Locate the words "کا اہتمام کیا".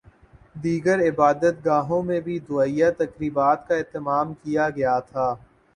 3.67-4.69